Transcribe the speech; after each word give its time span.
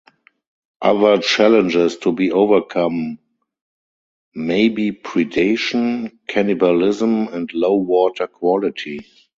Other 0.81 1.19
challenges 1.21 1.97
to 1.97 2.11
be 2.11 2.31
overcome 2.31 3.19
may 4.33 4.67
be 4.69 4.91
predation, 4.93 6.17
cannibalism, 6.27 7.27
and 7.27 7.47
low 7.53 7.75
water 7.75 8.25
quality. 8.25 9.05